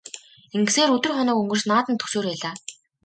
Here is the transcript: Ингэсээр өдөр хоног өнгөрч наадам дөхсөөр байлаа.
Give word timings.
Ингэсээр 0.55 0.93
өдөр 0.95 1.11
хоног 1.17 1.37
өнгөрч 1.41 1.63
наадам 1.67 1.95
дөхсөөр 1.97 2.25
байлаа. 2.29 2.53